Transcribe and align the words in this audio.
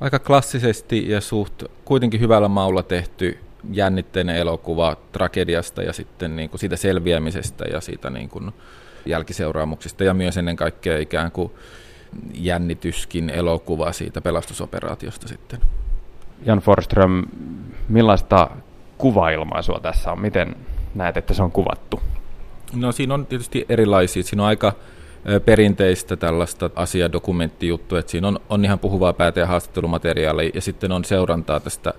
aika 0.00 0.18
klassisesti 0.18 1.10
ja 1.10 1.20
suht 1.20 1.62
kuitenkin 1.84 2.20
hyvällä 2.20 2.48
maulla 2.48 2.82
tehty 2.82 3.38
jännitteinen 3.72 4.36
elokuva 4.36 4.96
tragediasta 5.12 5.82
ja 5.82 5.92
sitten 5.92 6.36
niin 6.36 6.50
kuin 6.50 6.60
siitä 6.60 6.76
selviämisestä 6.76 7.64
ja 7.64 7.80
siitä 7.80 8.10
niin 8.10 8.28
kuin 8.28 8.52
jälkiseuraamuksista 9.06 10.04
ja 10.04 10.14
myös 10.14 10.36
ennen 10.36 10.56
kaikkea 10.56 10.98
ikään 10.98 11.32
kuin 11.32 11.52
jännityskin 12.34 13.30
elokuva 13.30 13.92
siitä 13.92 14.20
pelastusoperaatiosta 14.20 15.28
sitten. 15.28 15.60
Jan 16.46 16.58
Forström, 16.58 17.24
millaista 17.88 18.50
kuvailmaisua 18.98 19.80
tässä 19.80 20.12
on? 20.12 20.20
Miten 20.20 20.56
näet, 20.94 21.16
että 21.16 21.34
se 21.34 21.42
on 21.42 21.52
kuvattu? 21.52 22.00
No 22.74 22.92
siinä 22.92 23.14
on 23.14 23.26
tietysti 23.26 23.66
erilaisia. 23.68 24.22
Siinä 24.22 24.42
on 24.42 24.48
aika 24.48 24.72
perinteistä 25.44 26.16
tällaista 26.16 26.70
asiadokumenttijuttua, 26.74 27.98
että 27.98 28.10
siinä 28.10 28.28
on, 28.28 28.40
on 28.48 28.64
ihan 28.64 28.78
puhuvaa 28.78 29.12
päätä 29.12 29.40
ja 29.40 29.46
haastattelumateriaalia 29.46 30.50
ja 30.54 30.60
sitten 30.60 30.92
on 30.92 31.04
seurantaa 31.04 31.60
tästä 31.60 31.94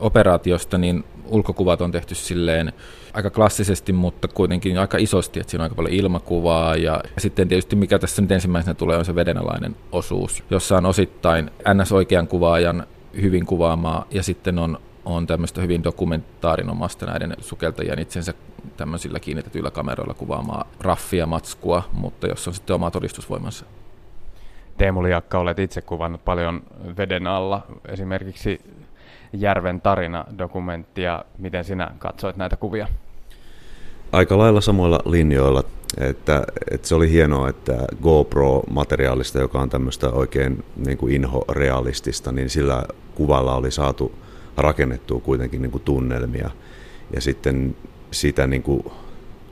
operaatiosta, 0.00 0.78
niin 0.78 1.04
ulkokuvat 1.26 1.80
on 1.80 1.92
tehty 1.92 2.14
silleen 2.14 2.72
aika 3.12 3.30
klassisesti, 3.30 3.92
mutta 3.92 4.28
kuitenkin 4.28 4.78
aika 4.78 4.98
isosti, 4.98 5.40
että 5.40 5.50
siinä 5.50 5.62
on 5.62 5.64
aika 5.64 5.74
paljon 5.74 5.94
ilmakuvaa 5.94 6.76
ja 6.76 7.02
sitten 7.18 7.48
tietysti 7.48 7.76
mikä 7.76 7.98
tässä 7.98 8.22
nyt 8.22 8.32
ensimmäisenä 8.32 8.74
tulee 8.74 8.96
on 8.96 9.04
se 9.04 9.14
vedenalainen 9.14 9.76
osuus, 9.92 10.44
jossa 10.50 10.76
on 10.76 10.86
osittain 10.86 11.50
NS-oikean 11.74 12.28
kuvaajan 12.28 12.86
hyvin 13.22 13.46
kuvaamaa 13.46 14.06
ja 14.10 14.22
sitten 14.22 14.58
on, 14.58 14.78
on 15.04 15.26
tämmöistä 15.26 15.60
hyvin 15.60 15.84
dokumentaarinomasta 15.84 17.06
näiden 17.06 17.36
sukeltajien 17.40 17.98
itsensä 17.98 18.34
tämmöisillä 18.76 19.20
kiinnitetyillä 19.20 19.70
kameroilla 19.70 20.14
kuvaamaa 20.14 20.64
raffia 20.80 21.26
matskua, 21.26 21.82
mutta 21.92 22.26
jos 22.26 22.48
on 22.48 22.54
sitten 22.54 22.74
oma 22.74 22.90
todistusvoimansa. 22.90 23.64
Teemu 24.76 25.02
Liakka, 25.02 25.38
olet 25.38 25.58
itse 25.58 25.80
kuvannut 25.80 26.24
paljon 26.24 26.62
veden 26.96 27.26
alla, 27.26 27.66
esimerkiksi 27.88 28.60
Järven 29.32 29.80
tarina-dokumenttia. 29.80 31.24
Miten 31.38 31.64
sinä 31.64 31.90
katsoit 31.98 32.36
näitä 32.36 32.56
kuvia? 32.56 32.88
Aika 34.12 34.38
lailla 34.38 34.60
samoilla 34.60 35.00
linjoilla. 35.04 35.64
Että, 35.98 36.44
että 36.70 36.88
se 36.88 36.94
oli 36.94 37.10
hienoa, 37.10 37.48
että 37.48 37.72
GoPro-materiaalista, 38.02 39.40
joka 39.40 39.60
on 39.60 39.70
tämmöistä 39.70 40.10
oikein 40.10 40.64
niin 40.76 40.98
kuin 40.98 41.14
inhorealistista, 41.14 42.32
niin 42.32 42.50
sillä 42.50 42.82
kuvalla 43.14 43.54
oli 43.54 43.70
saatu 43.70 44.12
rakennettua 44.56 45.20
kuitenkin 45.20 45.62
niin 45.62 45.72
kuin 45.72 45.84
tunnelmia. 45.84 46.50
Ja 47.14 47.20
sitten 47.20 47.76
sitä 48.10 48.46
niin 48.46 48.62
kuin 48.62 48.84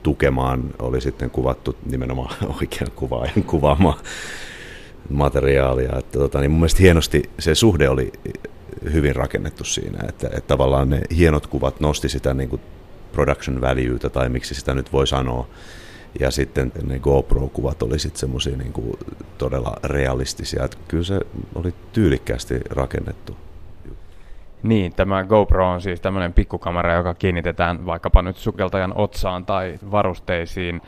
tukemaan 0.03 0.63
oli 0.79 1.01
sitten 1.01 1.29
kuvattu 1.29 1.75
nimenomaan 1.85 2.35
oikean 2.61 2.91
kuvaajan 2.95 3.43
kuvaamaa 3.43 3.99
materiaalia. 5.09 5.97
Että 5.99 6.19
tota, 6.19 6.39
niin 6.39 6.51
mun 6.51 6.59
mielestä 6.59 6.83
hienosti 6.83 7.29
se 7.39 7.55
suhde 7.55 7.89
oli 7.89 8.11
hyvin 8.93 9.15
rakennettu 9.15 9.63
siinä, 9.63 9.99
että, 10.09 10.27
että 10.27 10.47
tavallaan 10.47 10.89
ne 10.89 11.01
hienot 11.17 11.47
kuvat 11.47 11.79
nosti 11.79 12.09
sitä 12.09 12.33
niin 12.33 12.49
kuin 12.49 12.61
production 13.11 13.61
valueta 13.61 14.09
tai 14.09 14.29
miksi 14.29 14.55
sitä 14.55 14.73
nyt 14.73 14.93
voi 14.93 15.07
sanoa. 15.07 15.47
Ja 16.19 16.31
sitten 16.31 16.71
ne 16.83 16.99
GoPro-kuvat 16.99 17.83
oli 17.83 17.99
sitten 17.99 18.19
semmoisia 18.19 18.57
niin 18.57 18.99
todella 19.37 19.77
realistisia, 19.83 20.63
että 20.63 20.77
kyllä 20.87 21.03
se 21.03 21.19
oli 21.55 21.73
tyylikkäästi 21.93 22.59
rakennettu. 22.69 23.37
Niin, 24.63 24.95
tämä 24.95 25.23
GoPro 25.23 25.69
on 25.69 25.81
siis 25.81 26.01
tämmöinen 26.01 26.33
pikkukamera, 26.33 26.93
joka 26.93 27.13
kiinnitetään 27.13 27.85
vaikkapa 27.85 28.21
nyt 28.21 28.37
sukeltajan 28.37 28.93
otsaan 28.95 29.45
tai 29.45 29.79
varusteisiin. 29.91 30.81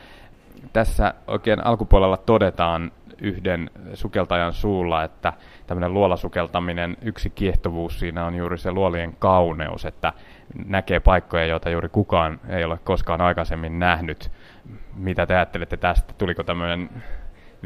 Tässä 0.73 1.14
oikein 1.27 1.66
alkupuolella 1.66 2.17
todetaan 2.17 2.92
yhden 3.22 3.69
sukeltajan 3.94 4.53
suulla, 4.53 5.03
että 5.03 5.33
tämmöinen 5.67 5.94
luolasukeltaminen, 5.94 6.97
yksi 7.02 7.30
kiehtovuus 7.30 7.99
siinä 7.99 8.25
on 8.25 8.36
juuri 8.36 8.58
se 8.58 8.72
luolien 8.72 9.16
kauneus, 9.19 9.86
että 9.86 10.14
näkee 10.66 10.99
paikkoja, 10.99 11.45
joita 11.45 11.69
juuri 11.69 11.89
kukaan 11.89 12.39
ei 12.49 12.64
ole 12.64 12.80
koskaan 12.83 13.22
aikaisemmin 13.22 13.80
nähnyt. 13.80 14.31
Mitä 14.95 15.26
te 15.26 15.36
ajattelette 15.36 15.77
tästä? 15.77 16.14
Tuliko 16.17 16.43
tämmöinen 16.43 16.89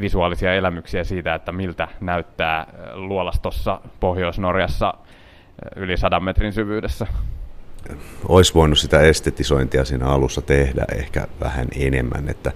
visuaalisia 0.00 0.54
elämyksiä 0.54 1.04
siitä, 1.04 1.34
että 1.34 1.52
miltä 1.52 1.88
näyttää 2.00 2.66
luolastossa 2.94 3.80
Pohjois-Norjassa 4.00 4.94
yli 5.76 5.96
sadan 5.96 6.24
metrin 6.24 6.52
syvyydessä? 6.52 7.06
Olisi 8.28 8.54
voinut 8.54 8.78
sitä 8.78 9.00
estetisointia 9.00 9.84
siinä 9.84 10.06
alussa 10.06 10.42
tehdä 10.42 10.84
ehkä 10.96 11.26
vähän 11.40 11.68
enemmän, 11.76 12.28
että 12.28 12.52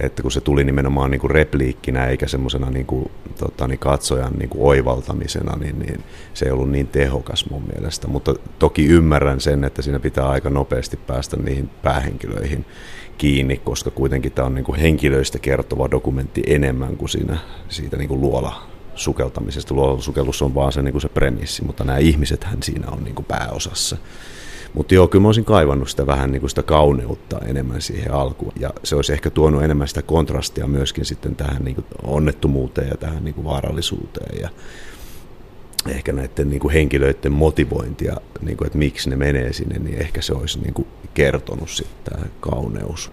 että 0.00 0.22
kun 0.22 0.32
se 0.32 0.40
tuli 0.40 0.64
nimenomaan 0.64 1.10
niin 1.10 1.20
kuin 1.20 1.30
repliikkinä 1.30 2.06
eikä 2.06 2.28
semmoisena 2.28 2.70
niin 2.70 2.86
kuin, 2.86 3.10
tota, 3.38 3.68
niin 3.68 3.78
katsojan 3.78 4.32
niin 4.32 4.48
kuin 4.48 4.62
oivaltamisena, 4.62 5.56
niin, 5.56 5.78
niin 5.78 6.04
se 6.34 6.46
ei 6.46 6.52
ollut 6.52 6.70
niin 6.70 6.86
tehokas 6.86 7.50
mun 7.50 7.62
mielestä. 7.74 8.08
Mutta 8.08 8.34
toki 8.58 8.86
ymmärrän 8.86 9.40
sen, 9.40 9.64
että 9.64 9.82
siinä 9.82 10.00
pitää 10.00 10.28
aika 10.28 10.50
nopeasti 10.50 10.96
päästä 10.96 11.36
niihin 11.36 11.70
päähenkilöihin 11.82 12.64
kiinni, 13.18 13.56
koska 13.56 13.90
kuitenkin 13.90 14.32
tämä 14.32 14.46
on 14.46 14.54
niin 14.54 14.64
kuin 14.64 14.80
henkilöistä 14.80 15.38
kertova 15.38 15.90
dokumentti 15.90 16.42
enemmän 16.46 16.96
kuin 16.96 17.08
siinä, 17.08 17.38
siitä 17.68 17.96
niin 17.96 18.08
kuin 18.08 18.20
luola 18.20 18.75
sukeltamisesta. 18.96 19.74
Luolasukellus 19.74 20.42
on 20.42 20.54
vaan 20.54 20.72
se, 20.72 20.82
niin 20.82 20.92
kuin 20.92 21.02
se 21.02 21.08
premissi, 21.08 21.64
mutta 21.64 21.84
nämä 21.84 21.98
ihmisethän 21.98 22.62
siinä 22.62 22.90
on 22.90 23.04
niin 23.04 23.14
kuin 23.14 23.26
pääosassa. 23.26 23.96
Mutta 24.74 24.94
joo, 24.94 25.08
kyllä 25.08 25.22
mä 25.22 25.28
olisin 25.28 25.44
kaivannut 25.44 25.88
sitä 25.88 26.06
vähän 26.06 26.32
niin 26.32 26.40
kuin 26.40 26.50
sitä 26.50 26.62
kauneutta 26.62 27.38
enemmän 27.46 27.80
siihen 27.80 28.12
alkuun. 28.12 28.52
Ja 28.60 28.70
se 28.84 28.96
olisi 28.96 29.12
ehkä 29.12 29.30
tuonut 29.30 29.62
enemmän 29.62 29.88
sitä 29.88 30.02
kontrastia 30.02 30.66
myöskin 30.66 31.04
sitten 31.04 31.36
tähän 31.36 31.64
niin 31.64 31.74
kuin 31.74 31.86
onnettomuuteen 32.02 32.88
ja 32.88 32.96
tähän 32.96 33.24
niin 33.24 33.34
kuin 33.34 33.44
vaarallisuuteen. 33.44 34.40
Ja 34.40 34.48
ehkä 35.88 36.12
näiden 36.12 36.50
niin 36.50 36.60
kuin 36.60 36.72
henkilöiden 36.72 37.32
motivointia, 37.32 38.16
niin 38.40 38.56
kuin, 38.56 38.66
että 38.66 38.78
miksi 38.78 39.10
ne 39.10 39.16
menee 39.16 39.52
sinne, 39.52 39.78
niin 39.78 39.98
ehkä 39.98 40.22
se 40.22 40.34
olisi 40.34 40.58
niin 40.60 40.74
kuin 40.74 40.88
kertonut 41.14 41.70
sitten 41.70 42.12
tämä 42.12 42.26
kauneus. 42.40 43.12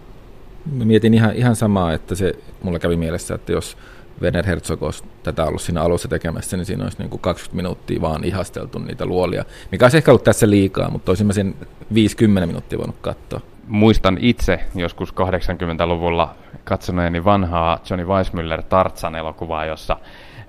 Mä 0.71 0.85
mietin 0.85 1.13
ihan, 1.13 1.35
ihan 1.35 1.55
samaa, 1.55 1.93
että 1.93 2.15
se 2.15 2.33
mulla 2.63 2.79
kävi 2.79 2.95
mielessä, 2.95 3.35
että 3.35 3.51
jos 3.51 3.77
Werner 4.23 4.45
Herzog 4.45 4.83
olisi 4.83 5.03
tätä 5.23 5.45
ollut 5.45 5.61
siinä 5.61 5.81
alussa 5.81 6.07
tekemässä, 6.07 6.57
niin 6.57 6.65
siinä 6.65 6.83
olisi 6.83 6.97
niin 6.97 7.09
kuin 7.09 7.19
20 7.19 7.55
minuuttia 7.55 8.01
vaan 8.01 8.23
ihasteltu 8.23 8.79
niitä 8.79 9.05
luolia, 9.05 9.45
mikä 9.71 9.85
olisi 9.85 9.97
ehkä 9.97 10.11
ollut 10.11 10.23
tässä 10.23 10.49
liikaa, 10.49 10.89
mutta 10.89 11.11
olisin 11.11 11.27
mä 11.27 11.33
sen 11.33 11.55
50 11.93 12.47
minuuttia 12.47 12.79
voinut 12.79 12.95
katsoa. 13.01 13.41
Muistan 13.67 14.17
itse 14.21 14.59
joskus 14.75 15.13
80-luvulla 15.13 16.35
katsoneeni 16.63 17.25
vanhaa 17.25 17.79
Johnny 17.89 18.07
Weissmuller 18.07 18.63
Tartsan 18.63 19.15
elokuvaa, 19.15 19.65
jossa 19.65 19.97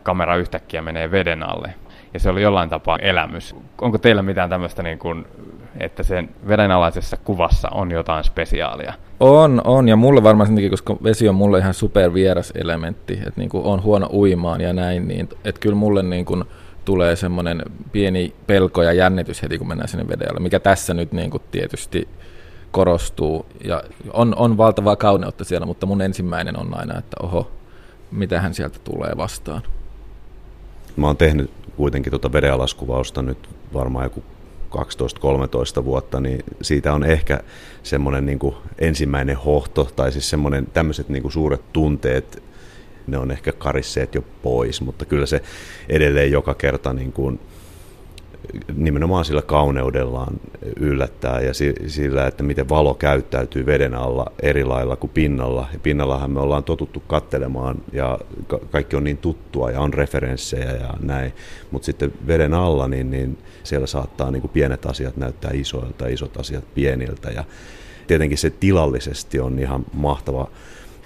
kamera 0.02 0.36
yhtäkkiä 0.36 0.82
menee 0.82 1.10
veden 1.10 1.42
alle. 1.42 1.74
Ja 2.14 2.20
se 2.20 2.30
oli 2.30 2.42
jollain 2.42 2.70
tapaa 2.70 2.98
elämys. 2.98 3.56
Onko 3.80 3.98
teillä 3.98 4.22
mitään 4.22 4.50
tämmöistä, 4.50 4.82
niin 4.82 4.98
kuin, 4.98 5.26
että 5.80 6.02
sen 6.02 6.28
vedenalaisessa 6.48 7.16
kuvassa 7.16 7.68
on 7.68 7.90
jotain 7.90 8.24
spesiaalia? 8.24 8.92
On, 9.20 9.60
on, 9.64 9.88
ja 9.88 9.96
mulle 9.96 10.22
varmaan 10.22 10.46
sen 10.46 10.56
takia, 10.56 10.70
koska 10.70 10.96
vesi 11.02 11.28
on 11.28 11.34
mulle 11.34 11.58
ihan 11.58 11.74
super 11.74 12.14
vieras 12.14 12.52
elementti, 12.54 13.12
että 13.26 13.40
niin 13.40 13.50
on 13.54 13.82
huono 13.82 14.08
uimaan 14.12 14.60
ja 14.60 14.72
näin, 14.72 15.08
niin 15.08 15.28
että 15.44 15.60
kyllä 15.60 15.76
mulle 15.76 16.02
niin 16.02 16.24
kuin 16.24 16.44
tulee 16.84 17.16
semmoinen 17.16 17.62
pieni 17.92 18.34
pelko 18.46 18.82
ja 18.82 18.92
jännitys 18.92 19.42
heti, 19.42 19.58
kun 19.58 19.68
mennään 19.68 19.88
sinne 19.88 20.08
vedellä, 20.08 20.40
mikä 20.40 20.60
tässä 20.60 20.94
nyt 20.94 21.12
niin 21.12 21.30
kuin 21.30 21.42
tietysti 21.50 22.08
korostuu, 22.70 23.46
ja 23.64 23.82
on, 24.12 24.34
on 24.36 24.56
valtavaa 24.56 24.96
kauneutta 24.96 25.44
siellä, 25.44 25.66
mutta 25.66 25.86
mun 25.86 26.02
ensimmäinen 26.02 26.58
on 26.58 26.78
aina, 26.78 26.98
että 26.98 27.16
oho, 27.22 27.50
mitä 28.10 28.40
hän 28.40 28.54
sieltä 28.54 28.78
tulee 28.84 29.12
vastaan. 29.16 29.62
Mä 30.96 31.06
oon 31.06 31.16
tehnyt 31.16 31.50
kuitenkin 31.76 32.10
tuota 32.10 32.32
vedenalaskuvausta 32.32 33.22
nyt 33.22 33.48
varmaan 33.74 34.04
joku 34.04 34.22
12-13 35.80 35.84
vuotta, 35.84 36.20
niin 36.20 36.44
siitä 36.62 36.92
on 36.92 37.04
ehkä 37.04 37.40
semmoinen 37.82 38.26
niin 38.26 38.38
ensimmäinen 38.78 39.36
hohto, 39.36 39.88
tai 39.96 40.12
siis 40.12 40.30
semmoinen 40.30 40.66
tämmöiset 40.66 41.08
niin 41.08 41.32
suuret 41.32 41.72
tunteet, 41.72 42.42
ne 43.06 43.18
on 43.18 43.30
ehkä 43.30 43.52
karisseet 43.52 44.14
jo 44.14 44.24
pois, 44.42 44.80
mutta 44.80 45.04
kyllä 45.04 45.26
se 45.26 45.42
edelleen 45.88 46.32
joka 46.32 46.54
kerta 46.54 46.92
niin 46.92 47.12
kuin, 47.12 47.40
nimenomaan 48.74 49.24
sillä 49.24 49.42
kauneudellaan 49.42 50.34
yllättää 50.76 51.40
ja 51.40 51.52
sillä, 51.86 52.26
että 52.26 52.42
miten 52.42 52.68
valo 52.68 52.94
käyttäytyy 52.94 53.66
veden 53.66 53.94
alla 53.94 54.32
eri 54.42 54.64
lailla 54.64 54.96
kuin 54.96 55.10
pinnalla. 55.14 55.68
Ja 55.72 55.78
pinnallahan 55.78 56.30
me 56.30 56.40
ollaan 56.40 56.64
totuttu 56.64 57.02
kattelemaan 57.06 57.76
ja 57.92 58.18
kaikki 58.70 58.96
on 58.96 59.04
niin 59.04 59.18
tuttua 59.18 59.70
ja 59.70 59.80
on 59.80 59.94
referenssejä 59.94 60.72
ja 60.72 60.94
näin, 61.00 61.32
mutta 61.70 61.86
sitten 61.86 62.12
veden 62.26 62.54
alla 62.54 62.88
niin, 62.88 63.10
niin 63.10 63.38
siellä 63.62 63.86
saattaa 63.86 64.30
niin 64.30 64.40
kuin 64.40 64.50
pienet 64.50 64.86
asiat 64.86 65.16
näyttää 65.16 65.50
isoilta 65.54 66.06
isot 66.06 66.36
asiat 66.36 66.64
pieniltä 66.74 67.30
ja 67.30 67.44
tietenkin 68.06 68.38
se 68.38 68.50
tilallisesti 68.50 69.40
on 69.40 69.58
ihan 69.58 69.84
mahtava 69.92 70.48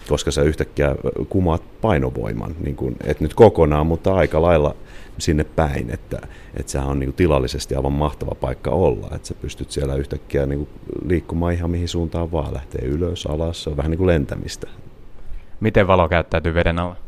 koska 0.09 0.31
sä 0.31 0.43
yhtäkkiä 0.43 0.95
kumaat 1.29 1.63
painovoiman, 1.81 2.55
niin 2.61 2.77
kuin, 2.77 2.97
et 3.05 3.21
nyt 3.21 3.35
kokonaan, 3.35 3.87
mutta 3.87 4.15
aika 4.15 4.43
lailla 4.43 4.75
sinne 5.19 5.45
päin, 5.45 5.91
että, 5.91 6.19
että 6.57 6.73
sehän 6.73 6.89
on 6.89 6.99
niin 6.99 7.13
tilallisesti 7.13 7.75
aivan 7.75 7.93
mahtava 7.93 8.35
paikka 8.35 8.71
olla, 8.71 9.09
että 9.15 9.29
sä 9.29 9.35
pystyt 9.35 9.71
siellä 9.71 9.95
yhtäkkiä 9.95 10.47
niin 10.47 10.69
liikkumaan 11.05 11.53
ihan 11.55 11.71
mihin 11.71 11.89
suuntaan 11.89 12.33
vaan, 12.33 12.55
lähtee 12.55 12.85
ylös, 12.85 13.27
alas, 13.27 13.63
se 13.63 13.71
on 13.71 13.77
vähän 13.77 13.91
niin 13.91 13.99
kuin 13.99 14.07
lentämistä. 14.07 14.67
Miten 15.61 15.87
valo 15.87 16.09
käyttäytyy 16.09 16.55
veden 16.55 16.79
alla? 16.79 17.08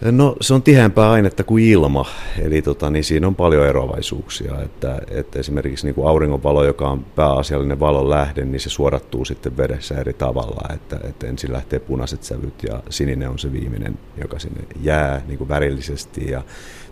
No 0.00 0.36
se 0.40 0.54
on 0.54 0.62
tiheämpää 0.62 1.10
ainetta 1.10 1.44
kuin 1.44 1.64
ilma, 1.64 2.06
eli 2.42 2.62
tota, 2.62 2.90
niin 2.90 3.04
siinä 3.04 3.26
on 3.26 3.34
paljon 3.34 3.66
eroavaisuuksia. 3.66 4.62
Että, 4.62 5.02
että 5.10 5.38
esimerkiksi 5.38 5.86
niin 5.86 5.94
kuin 5.94 6.08
auringonvalo, 6.08 6.64
joka 6.64 6.88
on 6.88 7.04
pääasiallinen 7.04 7.80
valon 7.80 8.10
lähde, 8.10 8.44
niin 8.44 8.60
se 8.60 8.70
suodattuu 8.70 9.24
sitten 9.24 9.56
vedessä 9.56 9.94
eri 9.94 10.12
tavalla. 10.12 10.74
Että, 10.74 11.00
että 11.04 11.26
ensin 11.26 11.52
lähtee 11.52 11.78
punaiset 11.78 12.22
sävyt 12.22 12.62
ja 12.62 12.82
sininen 12.90 13.28
on 13.28 13.38
se 13.38 13.52
viimeinen, 13.52 13.98
joka 14.20 14.38
sinne 14.38 14.60
jää 14.82 15.22
niin 15.26 15.38
kuin 15.38 15.48
värillisesti. 15.48 16.30
Ja 16.30 16.42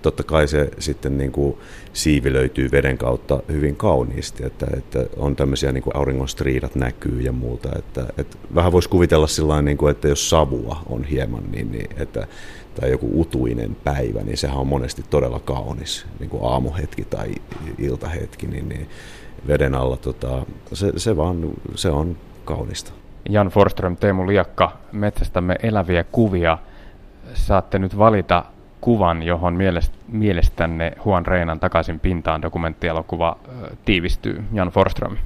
totta 0.02 0.22
kai 0.22 0.49
se 0.49 0.70
sitten 0.78 1.19
niin 1.19 1.32
kuin 1.32 1.56
siivi 1.93 2.32
löytyy 2.32 2.70
veden 2.70 2.99
kautta 2.99 3.43
hyvin 3.52 3.76
kauniisti, 3.76 4.46
että, 4.46 4.66
että 4.76 5.06
on 5.16 5.37
tämmöisiä 5.37 5.72
niin 5.72 5.82
kuin 5.82 5.96
auringonstriidat 5.96 6.75
näkyy 6.75 7.20
ja 7.20 7.32
muuta. 7.32 7.69
Että, 7.78 8.06
että 8.19 8.37
vähän 8.55 8.72
voisi 8.72 8.88
kuvitella 8.88 9.26
sillä 9.26 9.62
niin 9.62 9.78
kuin, 9.78 9.90
että 9.90 10.08
jos 10.08 10.31
savua 10.31 10.82
on 10.88 11.05
hieman, 11.05 11.44
niin, 11.52 11.72
niin 11.72 11.90
että 11.96 12.26
tai 12.81 12.90
joku 12.98 13.20
utuinen 13.20 13.76
päivä, 13.84 14.20
niin 14.20 14.36
sehän 14.36 14.58
on 14.58 14.66
monesti 14.66 15.04
todella 15.10 15.40
kaunis, 15.40 16.06
niin 16.20 16.30
kuin 16.30 16.52
aamuhetki 16.52 17.04
tai 17.04 17.34
iltahetki, 17.78 18.46
niin, 18.46 18.68
niin 18.68 18.88
veden 19.46 19.74
alla 19.74 19.96
tota, 19.96 20.46
se, 20.72 20.92
se, 20.96 21.16
vaan, 21.16 21.50
se 21.74 21.90
on 21.90 22.16
kaunista. 22.44 22.92
Jan 23.28 23.48
Forström, 23.48 23.96
Teemu 23.96 24.26
Liakka, 24.26 24.72
metsästämme 24.92 25.56
eläviä 25.62 26.04
kuvia. 26.04 26.58
Saatte 27.34 27.78
nyt 27.78 27.98
valita 27.98 28.44
kuvan, 28.80 29.22
johon 29.22 29.58
mielestänne 30.08 30.92
Juan 31.04 31.26
Reinan 31.26 31.60
takaisin 31.60 32.00
pintaan 32.00 32.42
dokumenttielokuva 32.42 33.36
tiivistyy. 33.84 34.44
Jan 34.52 34.68
Forström. 34.68 35.16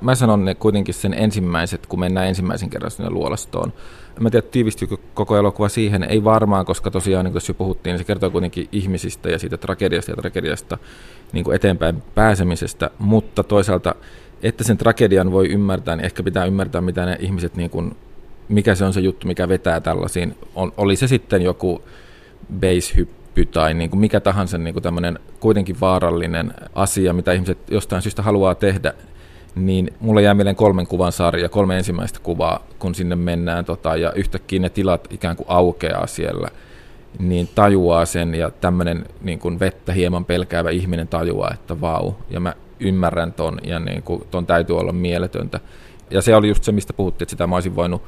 Mä 0.00 0.14
sanon 0.14 0.44
ne 0.44 0.54
kuitenkin 0.54 0.94
sen 0.94 1.14
ensimmäiset, 1.14 1.86
kun 1.86 2.00
mennään 2.00 2.28
ensimmäisen 2.28 2.70
kerran 2.70 2.90
sinne 2.90 3.10
luolastoon. 3.10 3.72
Mä 4.20 4.30
tiedä, 4.30 4.46
tiivistyykö 4.50 4.96
koko 5.14 5.36
elokuva 5.36 5.68
siihen, 5.68 6.02
ei 6.02 6.24
varmaan, 6.24 6.66
koska 6.66 6.90
tosiaan, 6.90 7.24
niin 7.24 7.32
kuin 7.32 7.42
jo 7.48 7.54
puhuttiin, 7.54 7.92
niin 7.92 7.98
se 7.98 8.04
kertoo 8.04 8.30
kuitenkin 8.30 8.68
ihmisistä 8.72 9.28
ja 9.28 9.38
siitä 9.38 9.56
tragediasta 9.56 10.10
ja 10.10 10.16
tragediasta 10.16 10.78
niin 11.32 11.44
kuin 11.44 11.54
eteenpäin 11.54 12.02
pääsemisestä, 12.14 12.90
mutta 12.98 13.44
toisaalta, 13.44 13.94
että 14.42 14.64
sen 14.64 14.78
tragedian 14.78 15.32
voi 15.32 15.48
ymmärtää, 15.48 15.96
niin 15.96 16.04
ehkä 16.04 16.22
pitää 16.22 16.44
ymmärtää, 16.44 16.80
mitä 16.80 17.06
ne 17.06 17.16
ihmiset, 17.20 17.56
niin 17.56 17.70
kuin, 17.70 17.96
mikä 18.48 18.74
se 18.74 18.84
on 18.84 18.92
se 18.92 19.00
juttu, 19.00 19.26
mikä 19.26 19.48
vetää 19.48 19.80
tällaisiin. 19.80 20.34
On, 20.54 20.72
oli 20.76 20.96
se 20.96 21.06
sitten 21.06 21.42
joku 21.42 21.82
base-hyppy 22.60 23.46
tai 23.46 23.74
niin 23.74 23.90
kuin 23.90 24.00
mikä 24.00 24.20
tahansa 24.20 24.58
niin 24.58 24.74
kuin 24.74 24.82
tämmöinen 24.82 25.18
kuitenkin 25.40 25.80
vaarallinen 25.80 26.54
asia, 26.74 27.12
mitä 27.12 27.32
ihmiset 27.32 27.58
jostain 27.70 28.02
syystä 28.02 28.22
haluaa 28.22 28.54
tehdä, 28.54 28.94
niin 29.54 29.94
mulla 30.00 30.20
jää 30.20 30.34
mieleen 30.34 30.56
kolmen 30.56 30.86
kuvan 30.86 31.12
sarja, 31.12 31.48
kolme 31.48 31.76
ensimmäistä 31.76 32.20
kuvaa, 32.22 32.66
kun 32.78 32.94
sinne 32.94 33.16
mennään 33.16 33.64
tota, 33.64 33.96
ja 33.96 34.12
yhtäkkiä 34.12 34.58
ne 34.58 34.70
tilat 34.70 35.08
ikään 35.10 35.36
kuin 35.36 35.46
aukeaa 35.48 36.06
siellä, 36.06 36.48
niin 37.18 37.48
tajuaa 37.54 38.06
sen 38.06 38.34
ja 38.34 38.50
tämmöinen 38.50 39.04
niin 39.20 39.38
kuin 39.38 39.60
vettä 39.60 39.92
hieman 39.92 40.24
pelkäävä 40.24 40.70
ihminen 40.70 41.08
tajuaa, 41.08 41.54
että 41.54 41.80
vau, 41.80 42.12
ja 42.30 42.40
mä 42.40 42.54
ymmärrän 42.80 43.32
ton 43.32 43.58
ja 43.64 43.78
niin 43.78 44.02
kuin, 44.02 44.22
ton 44.30 44.46
täytyy 44.46 44.78
olla 44.78 44.92
mieletöntä. 44.92 45.60
Ja 46.10 46.22
se 46.22 46.36
oli 46.36 46.48
just 46.48 46.64
se, 46.64 46.72
mistä 46.72 46.92
puhuttiin, 46.92 47.24
että 47.24 47.30
sitä 47.30 47.46
mä 47.46 47.56
olisin 47.56 47.76
voinut, 47.76 48.02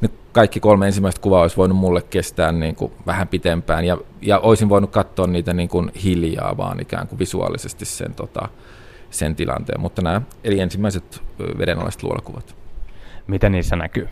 ne 0.00 0.10
kaikki 0.32 0.60
kolme 0.60 0.86
ensimmäistä 0.86 1.20
kuvaa 1.20 1.42
olisi 1.42 1.56
voinut 1.56 1.78
mulle 1.78 2.02
kestää 2.02 2.52
niin 2.52 2.74
kuin 2.74 2.92
vähän 3.06 3.28
pitempään 3.28 3.84
ja, 3.84 3.98
ja 4.20 4.38
olisin 4.38 4.68
voinut 4.68 4.90
katsoa 4.90 5.26
niitä 5.26 5.52
niin 5.52 5.68
kuin 5.68 5.90
hiljaa 6.04 6.56
vaan 6.56 6.80
ikään 6.80 7.08
kuin 7.08 7.18
visuaalisesti 7.18 7.84
sen 7.84 8.14
tota, 8.14 8.48
sen 9.12 9.36
tilanteen. 9.36 9.80
Mutta 9.80 10.02
nämä, 10.02 10.22
eli 10.44 10.60
ensimmäiset 10.60 11.22
vedenalaiset 11.58 12.02
luolakuvat. 12.02 12.56
Mitä 13.26 13.48
niissä 13.48 13.76
näkyy? 13.76 14.08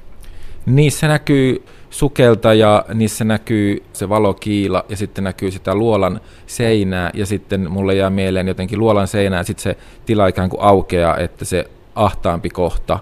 Niissä 0.67 1.09
näkyy 1.09 1.65
sukelta 1.91 2.55
ja 2.55 2.85
niissä 2.95 3.25
näkyy 3.25 3.83
se 3.93 4.09
valokiila 4.09 4.85
ja 4.89 4.97
sitten 4.97 5.25
näkyy 5.25 5.51
sitä 5.51 5.75
luolan 5.75 6.21
seinää 6.47 7.11
ja 7.15 7.27
sitten 7.27 7.71
mulle 7.71 7.95
jää 7.95 8.11
mieleen 8.11 8.49
jotenkin 8.49 8.79
luolan 8.79 9.09
seinää 9.09 9.41
ja 9.41 9.45
sitten 9.45 9.63
se 9.63 9.77
tila 10.07 10.27
ikään 10.27 10.51
kuin 10.51 10.63
aukeaa, 10.63 11.17
että 11.17 11.45
se 11.45 11.65
ahtaampi 11.95 12.51
kohta 12.51 12.99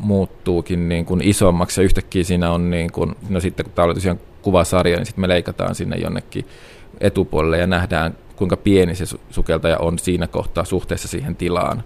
muuttuukin 0.00 0.88
niin 0.88 1.04
kuin 1.04 1.20
isommaksi 1.24 1.80
ja 1.80 1.84
yhtäkkiä 1.84 2.24
siinä 2.24 2.50
on 2.50 2.70
niin 2.70 2.92
kuin, 2.92 3.14
no 3.28 3.40
sitten 3.40 3.66
kun 3.66 3.72
tämä 3.74 3.86
oli 3.86 3.94
tosiaan 3.94 4.20
kuvasarja, 4.42 4.96
niin 4.96 5.06
sitten 5.06 5.20
me 5.20 5.28
leikataan 5.28 5.74
sinne 5.74 5.96
jonnekin 5.96 6.46
etupuolelle 7.00 7.58
ja 7.58 7.66
nähdään 7.66 8.16
kuinka 8.36 8.56
pieni 8.56 8.94
se 8.94 9.04
sukeltaja 9.30 9.78
on 9.78 9.98
siinä 9.98 10.26
kohtaa 10.26 10.64
suhteessa 10.64 11.08
siihen 11.08 11.36
tilaan. 11.36 11.84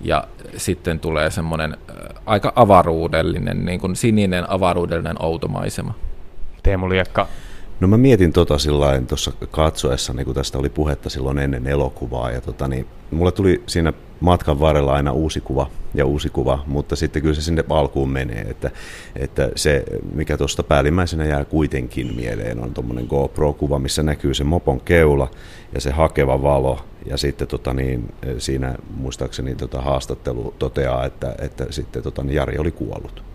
Ja 0.00 0.24
sitten 0.56 1.00
tulee 1.00 1.30
semmoinen 1.30 1.76
aika 2.26 2.52
avaruudellinen, 2.56 3.64
niin 3.64 3.80
kuin 3.80 3.96
sininen 3.96 4.50
avaruudellinen 4.50 5.22
outomaisema. 5.22 5.94
Teemu 6.62 6.88
Liekka, 6.88 7.26
No 7.80 7.88
mä 7.88 7.96
mietin 7.96 8.32
tota 8.32 8.58
sillä 8.58 9.02
tuossa 9.08 9.32
katsoessa, 9.50 10.12
niin 10.12 10.24
kun 10.24 10.34
tästä 10.34 10.58
oli 10.58 10.68
puhetta 10.68 11.10
silloin 11.10 11.38
ennen 11.38 11.66
elokuvaa, 11.66 12.30
ja 12.30 12.40
tota, 12.40 12.68
niin, 12.68 12.86
mulle 13.10 13.32
tuli 13.32 13.62
siinä 13.66 13.92
matkan 14.20 14.60
varrella 14.60 14.92
aina 14.92 15.12
uusi 15.12 15.40
kuva 15.40 15.70
ja 15.94 16.06
uusi 16.06 16.30
kuva, 16.30 16.64
mutta 16.66 16.96
sitten 16.96 17.22
kyllä 17.22 17.34
se 17.34 17.42
sinne 17.42 17.64
alkuun 17.68 18.10
menee, 18.10 18.40
että, 18.40 18.70
että 19.16 19.50
se, 19.56 19.84
mikä 20.14 20.36
tuosta 20.36 20.62
päällimmäisenä 20.62 21.24
jää 21.24 21.44
kuitenkin 21.44 22.16
mieleen, 22.16 22.60
on 22.60 22.74
tuommoinen 22.74 23.06
GoPro-kuva, 23.06 23.78
missä 23.78 24.02
näkyy 24.02 24.34
se 24.34 24.44
mopon 24.44 24.80
keula 24.80 25.30
ja 25.74 25.80
se 25.80 25.90
hakeva 25.90 26.42
valo, 26.42 26.80
ja 27.06 27.16
sitten 27.16 27.48
tota, 27.48 27.74
niin, 27.74 28.14
siinä 28.38 28.74
muistaakseni 28.96 29.54
tota, 29.54 29.80
haastattelu 29.80 30.54
toteaa, 30.58 31.06
että, 31.06 31.34
että 31.38 31.66
sitten 31.70 32.02
tota, 32.02 32.22
niin 32.22 32.34
Jari 32.34 32.58
oli 32.58 32.70
kuollut 32.70 33.29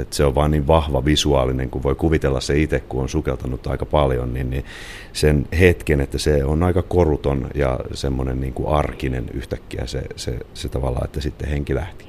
että 0.00 0.16
se 0.16 0.24
on 0.24 0.34
vaan 0.34 0.50
niin 0.50 0.66
vahva 0.66 1.04
visuaalinen, 1.04 1.70
kun 1.70 1.82
voi 1.82 1.94
kuvitella 1.94 2.40
se 2.40 2.58
itse, 2.58 2.80
kun 2.80 3.02
on 3.02 3.08
sukeltanut 3.08 3.66
aika 3.66 3.86
paljon, 3.86 4.34
niin, 4.34 4.50
niin 4.50 4.64
sen 5.12 5.46
hetken, 5.58 6.00
että 6.00 6.18
se 6.18 6.44
on 6.44 6.62
aika 6.62 6.82
koruton 6.82 7.48
ja 7.54 7.80
semmoinen 7.94 8.40
niin 8.40 8.52
kuin 8.52 8.68
arkinen 8.68 9.30
yhtäkkiä 9.34 9.86
se, 9.86 10.02
se, 10.16 10.38
se 10.54 10.68
tavallaan, 10.68 11.04
että 11.04 11.20
sitten 11.20 11.48
henki 11.48 11.74
lähti. 11.74 12.04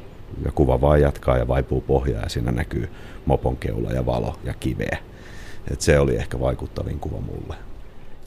Ja 0.45 0.51
kuva 0.51 0.81
vaan 0.81 1.01
jatkaa 1.01 1.37
ja 1.37 1.47
vaipuu 1.47 1.81
pohjaa 1.81 2.21
ja 2.21 2.29
siinä 2.29 2.51
näkyy 2.51 2.89
mopon 3.25 3.57
keula 3.57 3.91
ja 3.91 4.05
valo 4.05 4.35
ja 4.43 4.53
kiveä. 4.59 4.97
Et 5.71 5.81
se 5.81 5.99
oli 5.99 6.15
ehkä 6.15 6.39
vaikuttavin 6.39 6.99
kuva 6.99 7.21
mulle. 7.21 7.55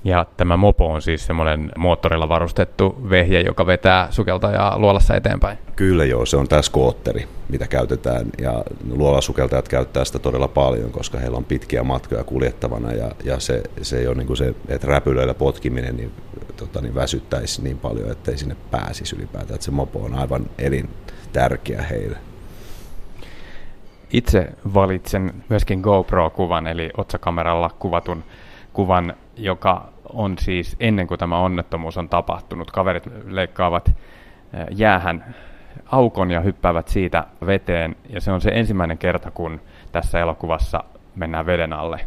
Ja 0.09 0.27
tämä 0.37 0.57
mopo 0.57 0.93
on 0.93 1.03
siis 1.03 1.27
semmoinen 1.27 1.73
moottorilla 1.79 2.29
varustettu 2.29 2.99
vehje, 3.11 3.41
joka 3.41 3.67
vetää 3.67 4.09
sukeltajaa 4.11 4.79
luolassa 4.79 5.17
eteenpäin. 5.17 5.59
Kyllä 5.77 6.05
joo, 6.05 6.27
se 6.27 6.37
on 6.37 6.49
tämä 6.49 6.63
skootteri, 6.63 7.29
mitä 7.49 7.67
käytetään. 7.67 8.27
Ja 8.39 8.65
luolasukeltajat 8.91 9.69
käyttää 9.69 10.05
sitä 10.05 10.19
todella 10.19 10.49
paljon, 10.49 10.91
koska 10.91 11.19
heillä 11.19 11.37
on 11.37 11.45
pitkiä 11.45 11.83
matkoja 11.83 12.25
kuljettavana. 12.25 12.93
Ja, 12.93 13.11
ja 13.25 13.41
se, 13.41 13.63
se 13.83 13.99
ei 13.99 14.07
ole 14.07 14.15
niin 14.17 14.27
kuin 14.27 14.37
se, 14.37 14.55
että 14.69 14.87
räpylöillä 14.87 15.35
potkiminen 15.35 15.97
niin, 15.97 16.13
tota, 16.57 16.81
niin 16.81 16.95
väsyttäisi 16.95 17.63
niin 17.63 17.79
paljon, 17.79 18.11
että 18.11 18.31
ei 18.31 18.39
sinne 18.39 18.57
pääsisi 18.71 19.17
ylipäätään. 19.17 19.55
Että 19.55 19.65
se 19.65 19.71
mopo 19.71 19.99
on 19.99 20.15
aivan 20.15 20.47
elintärkeä 20.59 21.83
heille. 21.83 22.17
Itse 24.13 24.49
valitsen 24.75 25.35
myöskin 25.49 25.81
GoPro-kuvan, 25.81 26.67
eli 26.67 26.91
otsakameralla 26.97 27.71
kuvatun 27.79 28.25
kuvan, 28.73 29.15
joka 29.37 29.89
on 30.13 30.39
siis 30.39 30.77
ennen 30.81 31.07
kuin 31.07 31.19
tämä 31.19 31.39
onnettomuus 31.39 31.99
on 31.99 32.09
tapahtunut. 32.09 32.71
Kaverit 32.71 33.05
leikkaavat 33.27 33.97
jäähän 34.71 35.35
aukon 35.87 36.31
ja 36.31 36.41
hyppäävät 36.41 36.89
siitä 36.89 37.25
veteen. 37.47 37.97
Ja 38.09 38.21
se 38.21 38.33
on 38.33 38.41
se 38.41 38.51
ensimmäinen 38.55 38.99
kerta, 38.99 39.31
kun 39.31 39.61
tässä 39.93 40.21
elokuvassa 40.21 40.85
mennään 41.15 41.47
veden 41.47 41.73
alle, 41.73 42.01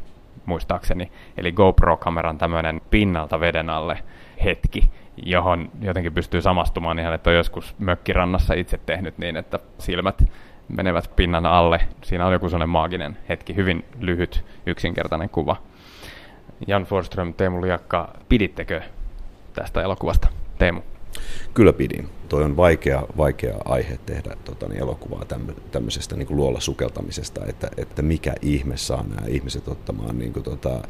muistaakseni. 0.46 1.12
Eli 1.38 1.52
GoPro-kameran 1.52 2.38
tämmöinen 2.38 2.82
pinnalta 2.90 3.40
veden 3.40 3.70
alle 3.70 4.04
hetki, 4.44 4.90
johon 5.18 5.72
jotenkin 5.82 6.14
pystyy 6.14 6.42
samastumaan 6.42 7.00
ihan, 7.00 7.14
että 7.14 7.30
on 7.30 7.36
joskus 7.36 7.76
mökkirannassa 7.80 8.54
itse 8.54 8.80
tehnyt 8.86 9.18
niin, 9.18 9.38
että 9.38 9.60
silmät 9.78 10.24
menevät 10.68 11.12
pinnan 11.16 11.46
alle. 11.46 11.80
Siinä 12.04 12.26
on 12.26 12.34
joku 12.34 12.50
sellainen 12.50 12.70
maaginen 12.70 13.18
hetki, 13.30 13.56
hyvin 13.56 13.86
lyhyt, 14.00 14.46
yksinkertainen 14.66 15.30
kuva. 15.30 15.56
Jan 16.68 16.84
Forström, 16.84 17.34
Teemu 17.34 17.62
Liakka, 17.62 18.16
pidittekö 18.30 18.82
tästä 19.54 19.82
elokuvasta? 19.82 20.28
Teemu. 20.58 20.82
Kyllä 21.54 21.74
pidin. 21.74 22.10
Toi 22.30 22.44
on 22.44 22.58
vaikea, 22.58 23.04
vaikea 23.18 23.56
aihe 23.66 24.00
tehdä 24.06 24.38
tota, 24.46 24.68
niin 24.68 24.82
elokuvaa 24.82 25.26
tämmöisestä 25.72 26.16
niin 26.16 26.28
luolla 26.30 26.60
sukeltamisesta, 26.60 27.46
että, 27.46 27.70
että 27.78 28.02
mikä 28.02 28.34
ihme 28.42 28.78
saa 28.78 29.04
nämä 29.04 29.28
ihmiset 29.28 29.68
ottamaan 29.68 30.20
niin 30.20 30.34
kuin, 30.34 30.44
tota, 30.44 30.82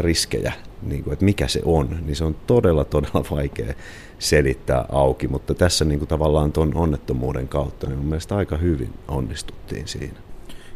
riskejä, 0.00 0.52
niin 0.82 1.04
kuin, 1.04 1.12
että 1.12 1.24
mikä 1.24 1.48
se 1.48 1.60
on, 1.64 1.98
niin 2.06 2.16
se 2.16 2.24
on 2.24 2.36
todella, 2.46 2.84
todella 2.84 3.24
vaikea 3.30 3.74
selittää 4.18 4.84
auki, 4.92 5.28
mutta 5.28 5.54
tässä 5.54 5.84
niin 5.84 5.98
kuin, 5.98 6.08
tavallaan 6.08 6.52
tuon 6.52 6.72
onnettomuuden 6.74 7.48
kautta, 7.48 7.86
niin 7.86 7.98
mun 7.98 8.06
mielestä 8.06 8.36
aika 8.36 8.56
hyvin 8.56 8.94
onnistuttiin 9.08 9.88
siinä. 9.88 10.18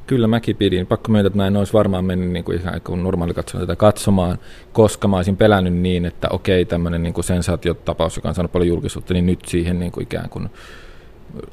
Kyllä 0.06 0.26
mäkin 0.26 0.56
pidin. 0.56 0.86
Pakko 0.86 1.12
myöntää, 1.12 1.26
että 1.26 1.36
mä 1.36 1.46
en 1.46 1.56
olisi 1.56 1.72
varmaan 1.72 2.04
mennyt 2.04 2.30
niin 2.30 2.44
kuin 2.44 2.60
ihan 2.60 2.80
kuin 2.80 3.02
normaali 3.02 3.34
katsomaan 3.34 3.66
tätä 3.66 3.76
katsomaan, 3.76 4.38
koska 4.72 5.08
mä 5.08 5.16
olisin 5.16 5.36
pelännyt 5.36 5.74
niin, 5.74 6.04
että 6.04 6.28
okei, 6.30 6.64
tämmöinen 6.64 7.02
niin 7.02 7.14
kuin 7.14 7.24
sensaatiotapaus, 7.24 8.16
joka 8.16 8.28
on 8.28 8.34
saanut 8.34 8.52
paljon 8.52 8.68
julkisuutta, 8.68 9.14
niin 9.14 9.26
nyt 9.26 9.44
siihen 9.46 9.78
niin 9.80 9.92
kuin 9.92 10.02
ikään 10.02 10.30
kuin 10.30 10.50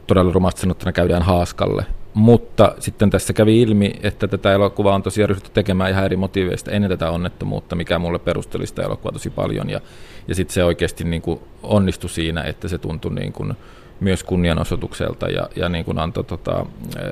todella 0.08 0.34
rumasti 0.34 0.62
sanottuna 0.62 0.92
käydään 0.92 1.22
haaskalle. 1.22 1.86
mutta 2.14 2.76
sitten 2.80 3.10
tässä 3.10 3.34
kävi 3.34 3.62
ilmi, 3.62 3.94
että 4.04 4.28
tätä 4.28 4.54
elokuvaa 4.54 4.96
on 4.96 5.04
tosiaan 5.04 5.30
ryhdytty 5.30 5.52
tekemään 5.54 5.92
ihan 5.92 6.06
eri 6.06 6.18
motiiveista 6.18 6.72
ennen 6.72 6.90
tätä 6.90 7.12
onnettomuutta, 7.12 7.76
mikä 7.76 8.00
mulle 8.00 8.20
perusteli 8.20 8.68
sitä 8.68 8.82
elokuvaa 8.82 9.12
tosi 9.12 9.30
paljon. 9.30 9.70
Ja, 9.70 9.82
ja 10.28 10.36
sitten 10.36 10.54
se 10.54 10.64
oikeasti 10.64 11.04
niin 11.04 11.22
kuin 11.22 11.40
onnistui 11.64 12.10
siinä, 12.10 12.42
että 12.42 12.68
se 12.68 12.78
tuntui 12.78 13.14
niin 13.14 13.34
kuin 13.34 13.54
myös 14.02 14.24
kunnianosoitukselta 14.24 15.28
ja, 15.28 15.50
ja 15.56 15.70
niin 15.70 15.86
kuin 15.86 16.00
antoi 16.00 16.24
tota, 16.24 16.66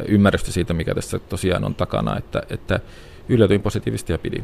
ymmärrystä 0.07 0.51
siitä, 0.51 0.73
mikä 0.73 0.95
tässä 0.95 1.19
tosiaan 1.19 1.65
on 1.65 1.75
takana, 1.75 2.17
että, 2.17 2.43
että 2.49 2.79
yllätyin 3.29 3.61
positiivisesti 3.61 4.13
ja 4.13 4.17
pidin. 4.17 4.43